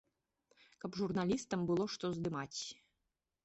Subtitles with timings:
[0.83, 2.53] Каб журналістам было што здымаць.